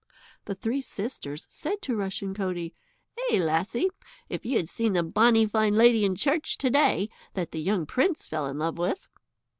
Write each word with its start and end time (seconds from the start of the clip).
The 0.45 0.55
three 0.55 0.81
sisters 0.81 1.45
said 1.47 1.79
to 1.83 1.95
Rushen 1.95 2.33
Coatie: 2.33 2.73
"Eh, 3.29 3.37
lassie, 3.37 3.91
if 4.29 4.43
you 4.43 4.57
had 4.57 4.67
seen 4.67 4.93
the 4.93 5.03
bonny 5.03 5.45
fine 5.45 5.75
lady 5.75 6.03
in 6.03 6.15
church 6.15 6.57
to 6.57 6.71
day, 6.71 7.07
that 7.35 7.51
the 7.51 7.61
young 7.61 7.85
prince 7.85 8.25
fell 8.25 8.47
in 8.47 8.57
love 8.57 8.79
with!" 8.79 9.07